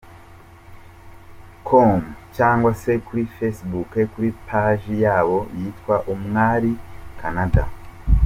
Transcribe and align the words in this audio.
com 1.67 1.91
cyangwa 2.35 2.71
se 2.81 2.91
kuri 3.05 3.23
facebook 3.37 3.91
kuri 4.13 4.29
paji 4.47 4.93
yabo 5.05 5.37
yitwa 5.57 5.95
Umwali 6.13 6.71
Canada. 7.19 7.63